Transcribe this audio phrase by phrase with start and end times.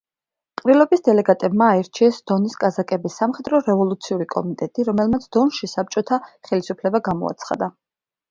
[0.59, 7.69] ყრილობის დელეგატებმა აირჩიეს დონის კაზაკების სამხედრო-რევოლუციური კომიტეტი, რომელმაც დონში საბჭოთა ხელისუფლება გამოაცხადა.